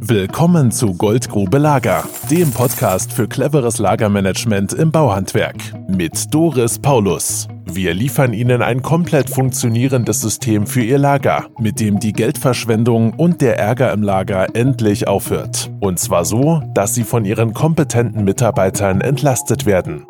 [0.00, 5.56] Willkommen zu Goldgrube Lager, dem Podcast für cleveres Lagermanagement im Bauhandwerk
[5.88, 7.48] mit Doris Paulus.
[7.64, 13.40] Wir liefern Ihnen ein komplett funktionierendes System für Ihr Lager, mit dem die Geldverschwendung und
[13.40, 15.68] der Ärger im Lager endlich aufhört.
[15.80, 20.06] Und zwar so, dass Sie von Ihren kompetenten Mitarbeitern entlastet werden.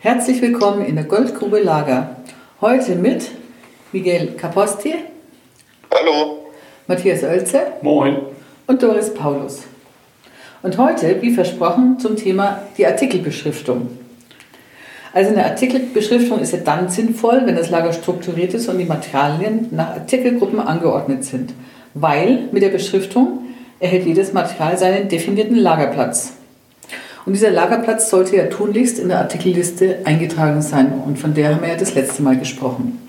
[0.00, 2.16] Herzlich willkommen in der Goldgrube Lager.
[2.60, 3.30] Heute mit
[3.92, 4.96] Miguel Caposti.
[5.94, 6.50] Hallo.
[6.88, 7.60] Matthias Oelze.
[7.82, 8.35] Moin
[8.66, 9.62] und Doris Paulus.
[10.62, 13.88] Und heute, wie versprochen, zum Thema die Artikelbeschriftung.
[15.12, 19.68] Also eine Artikelbeschriftung ist ja dann sinnvoll, wenn das Lager strukturiert ist und die Materialien
[19.70, 21.54] nach Artikelgruppen angeordnet sind,
[21.94, 23.44] weil mit der Beschriftung
[23.80, 26.32] erhält jedes Material seinen definierten Lagerplatz.
[27.24, 31.62] Und dieser Lagerplatz sollte ja tunlichst in der Artikelliste eingetragen sein und von der haben
[31.62, 33.00] wir ja das letzte Mal gesprochen.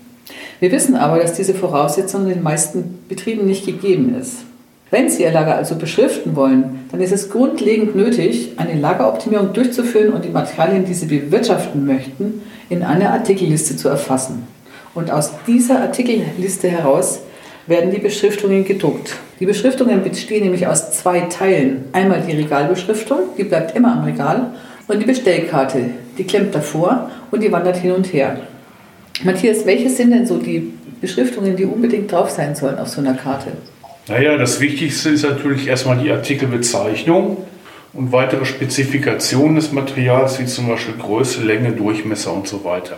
[0.59, 4.46] Wir wissen aber, dass diese Voraussetzung in den meisten Betrieben nicht gegeben ist.
[4.89, 10.13] Wenn Sie Ihr Lager also beschriften wollen, dann ist es grundlegend nötig, eine Lageroptimierung durchzuführen
[10.13, 14.47] und die Materialien, die Sie bewirtschaften möchten, in einer Artikelliste zu erfassen.
[14.95, 17.19] Und aus dieser Artikelliste heraus
[17.67, 19.15] werden die Beschriftungen gedruckt.
[19.41, 21.85] Die Beschriftungen bestehen nämlich aus zwei Teilen.
[21.91, 24.51] Einmal die Regalbeschriftung, die bleibt immer am Regal,
[24.87, 25.81] und die Bestellkarte,
[26.17, 28.39] die klemmt davor und die wandert hin und her.
[29.23, 30.71] Matthias, welche sind denn so die
[31.01, 33.51] Beschriftungen, die unbedingt drauf sein sollen auf so einer Karte?
[34.07, 37.45] Naja, das Wichtigste ist natürlich erstmal die Artikelbezeichnung
[37.91, 42.97] und weitere Spezifikationen des Materials, wie zum Beispiel Größe, Länge, Durchmesser und so weiter.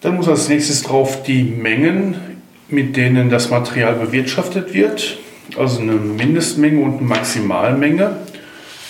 [0.00, 2.16] Dann muss als nächstes drauf die Mengen,
[2.68, 5.18] mit denen das Material bewirtschaftet wird,
[5.56, 8.16] also eine Mindestmenge und eine Maximalmenge.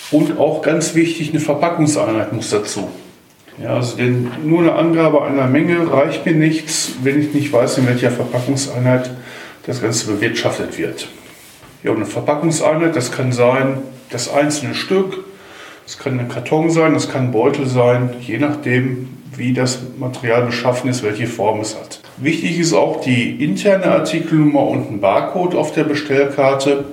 [0.09, 2.89] Und auch ganz wichtig, eine Verpackungseinheit muss dazu.
[3.61, 7.77] Ja, also denn nur eine Angabe einer Menge reicht mir nichts, wenn ich nicht weiß,
[7.77, 9.11] in welcher Verpackungseinheit
[9.65, 11.07] das Ganze bewirtschaftet wird.
[11.83, 13.79] Und eine Verpackungseinheit, das kann sein
[14.11, 15.23] das einzelne Stück,
[15.85, 20.43] das kann ein Karton sein, das kann ein Beutel sein, je nachdem, wie das Material
[20.43, 22.01] beschaffen ist, welche Form es hat.
[22.17, 26.85] Wichtig ist auch die interne Artikelnummer und ein Barcode auf der Bestellkarte,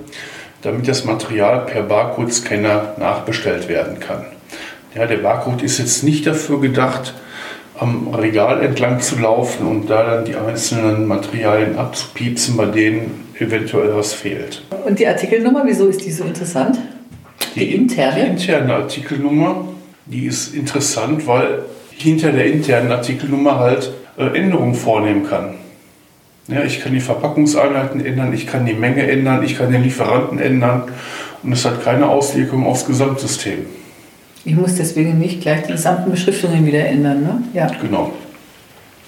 [0.61, 4.25] damit das Material per Barcode-Scanner nachbestellt werden kann.
[4.95, 7.13] Ja, der Barcode ist jetzt nicht dafür gedacht,
[7.79, 13.95] am Regal entlang zu laufen und da dann die einzelnen Materialien abzupiepsen, bei denen eventuell
[13.95, 14.63] was fehlt.
[14.85, 16.77] Und die Artikelnummer, wieso ist die so interessant?
[17.55, 18.23] Die, die interne?
[18.23, 19.65] Die interne Artikelnummer,
[20.05, 25.55] die ist interessant, weil hinter der internen Artikelnummer halt äh, Änderungen vornehmen kann.
[26.47, 30.39] Ja, ich kann die Verpackungseinheiten ändern, ich kann die Menge ändern, ich kann den Lieferanten
[30.39, 30.83] ändern
[31.43, 33.65] und es hat keine Auswirkung aufs Gesamtsystem.
[34.45, 37.43] Ich muss deswegen nicht gleich die gesamten Beschriftungen wieder ändern, ne?
[37.53, 37.67] Ja.
[37.81, 38.13] Genau.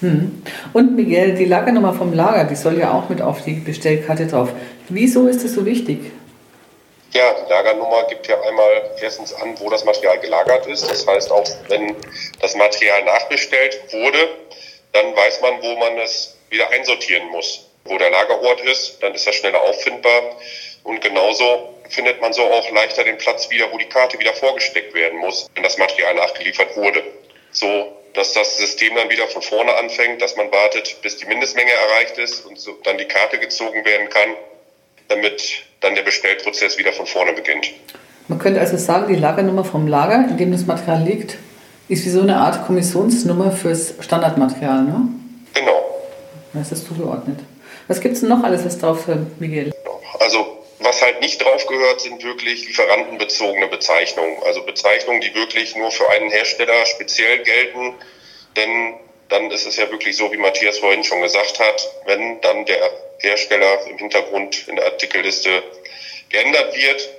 [0.01, 0.41] Hm.
[0.73, 4.49] Und Miguel, die Lagernummer vom Lager, die soll ja auch mit auf die Bestellkarte drauf.
[4.89, 6.11] Wieso ist das so wichtig?
[7.13, 10.89] Ja, die Lagernummer gibt ja einmal erstens an, wo das Material gelagert ist.
[10.89, 11.95] Das heißt, auch wenn
[12.39, 14.17] das Material nachbestellt wurde,
[14.93, 17.67] dann weiß man, wo man es wieder einsortieren muss.
[17.85, 20.21] Wo der Lagerort ist, dann ist das schneller auffindbar.
[20.83, 24.94] Und genauso findet man so auch leichter den Platz wieder, wo die Karte wieder vorgesteckt
[24.94, 27.03] werden muss, wenn das Material nachgeliefert wurde.
[27.52, 31.72] So, dass das System dann wieder von vorne anfängt, dass man wartet, bis die Mindestmenge
[31.72, 34.35] erreicht ist und so dann die Karte gezogen werden kann,
[35.07, 37.72] damit dann der Bestellprozess wieder von vorne beginnt.
[38.28, 41.38] Man könnte also sagen, die Lagernummer vom Lager, in dem das Material liegt,
[41.90, 45.09] ist wie so eine Art Kommissionsnummer fürs Standardmaterial, ne?
[45.53, 45.84] Genau.
[46.53, 47.40] Das ist zugeordnet.
[47.88, 49.06] Was gibt es denn noch alles, was drauf,
[49.40, 49.73] Miguel?
[50.19, 54.41] Also was halt nicht drauf gehört, sind wirklich lieferantenbezogene Bezeichnungen.
[54.43, 57.95] Also Bezeichnungen, die wirklich nur für einen Hersteller speziell gelten.
[58.55, 58.95] Denn
[59.29, 62.91] dann ist es ja wirklich so, wie Matthias vorhin schon gesagt hat, wenn dann der
[63.19, 65.63] Hersteller im Hintergrund in der Artikelliste
[66.29, 67.09] geändert wird,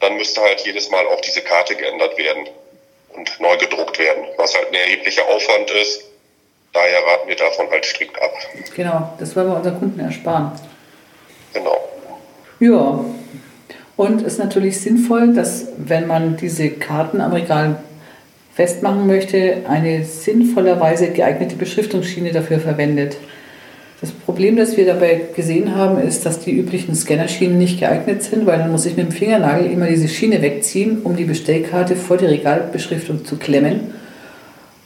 [0.00, 2.48] dann müsste halt jedes Mal auch diese Karte geändert werden
[3.10, 6.04] und neu gedruckt werden, was halt ein erheblicher Aufwand ist.
[6.72, 8.32] Daher raten wir davon halt strikt ab.
[8.74, 10.58] Genau, das wollen wir unseren Kunden ersparen.
[11.52, 11.91] Genau.
[12.62, 13.04] Ja,
[13.96, 17.78] und es ist natürlich sinnvoll, dass wenn man diese Karten am Regal
[18.54, 23.16] festmachen möchte, eine sinnvollerweise geeignete Beschriftungsschiene dafür verwendet.
[24.00, 28.46] Das Problem, das wir dabei gesehen haben, ist, dass die üblichen Scannerschienen nicht geeignet sind,
[28.46, 32.16] weil dann muss ich mit dem Fingernagel immer diese Schiene wegziehen, um die Bestellkarte vor
[32.16, 33.90] die Regalbeschriftung zu klemmen.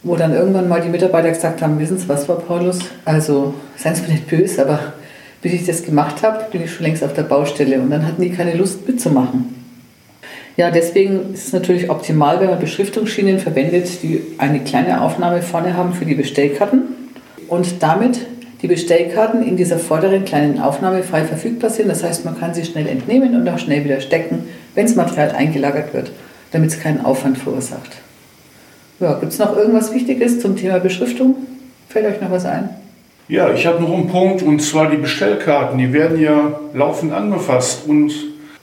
[0.02, 2.78] Wo dann irgendwann mal die Mitarbeiter gesagt haben, wissen Sie was, Frau Paulus?
[3.04, 4.94] Also, seien Sie mir nicht böse, aber
[5.46, 8.20] bis ich das gemacht habe, bin ich schon längst auf der Baustelle und dann hatten
[8.20, 9.54] die keine Lust mitzumachen.
[10.56, 15.76] Ja, deswegen ist es natürlich optimal, wenn man Beschriftungsschienen verwendet, die eine kleine Aufnahme vorne
[15.76, 16.82] haben für die Bestellkarten
[17.46, 18.26] und damit
[18.60, 21.86] die Bestellkarten in dieser vorderen kleinen Aufnahme frei verfügbar sind.
[21.90, 25.30] Das heißt, man kann sie schnell entnehmen und auch schnell wieder stecken, wenn das Material
[25.30, 26.10] eingelagert wird,
[26.50, 27.98] damit es keinen Aufwand verursacht.
[28.98, 31.36] Ja, Gibt es noch irgendwas Wichtiges zum Thema Beschriftung?
[31.88, 32.70] Fällt euch noch was ein?
[33.28, 35.78] Ja, ich habe noch einen Punkt und zwar die Bestellkarten.
[35.78, 38.12] Die werden ja laufend angefasst und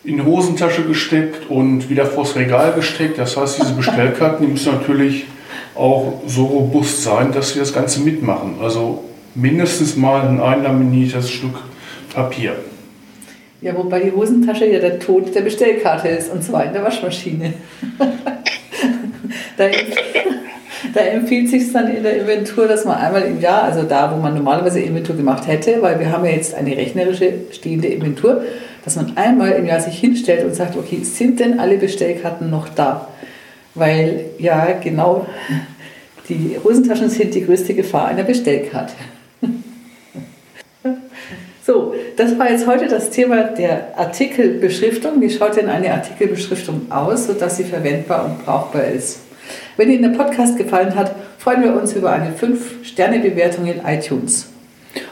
[0.05, 3.17] in die Hosentasche gesteckt und wieder vors Regal gesteckt.
[3.17, 5.25] Das heißt, diese Bestellkarten die müssen natürlich
[5.75, 8.55] auch so robust sein, dass sie das Ganze mitmachen.
[8.61, 9.03] Also
[9.35, 11.55] mindestens mal ein einlaminiertes Stück
[12.13, 12.55] Papier.
[13.61, 17.53] Ja, wobei die Hosentasche ja der Tod der Bestellkarte ist, und zwar in der Waschmaschine.
[19.57, 19.65] da,
[20.93, 24.21] da empfiehlt sich dann in der Inventur, dass man einmal im Jahr, also da, wo
[24.21, 28.43] man normalerweise Inventur gemacht hätte, weil wir haben ja jetzt eine rechnerische stehende Inventur,
[28.83, 32.67] dass man einmal im Jahr sich hinstellt und sagt, okay, sind denn alle Bestellkarten noch
[32.69, 33.07] da?
[33.75, 35.25] Weil ja, genau,
[36.29, 38.93] die Hosentaschen sind die größte Gefahr einer Bestellkarte.
[41.65, 45.21] So, das war jetzt heute das Thema der Artikelbeschriftung.
[45.21, 49.19] Wie schaut denn eine Artikelbeschriftung aus, sodass sie verwendbar und brauchbar ist?
[49.77, 54.47] Wenn Ihnen der Podcast gefallen hat, freuen wir uns über eine 5-Sterne-Bewertung in iTunes.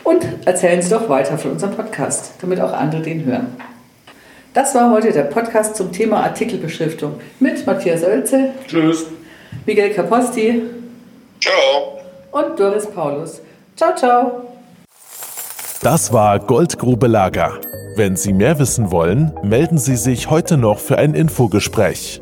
[0.03, 3.55] Und erzählen Sie doch weiter von unserem Podcast, damit auch andere den hören.
[4.53, 8.49] Das war heute der Podcast zum Thema Artikelbeschriftung mit Matthias Oelze.
[8.67, 9.05] Tschüss.
[9.65, 10.63] Miguel Caposti.
[11.39, 11.99] Ciao.
[12.31, 13.41] Und Doris Paulus.
[13.75, 14.47] Ciao, ciao.
[15.81, 17.59] Das war Goldgrube Lager.
[17.95, 22.21] Wenn Sie mehr wissen wollen, melden Sie sich heute noch für ein Infogespräch.